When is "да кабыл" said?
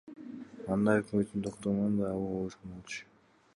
2.01-2.35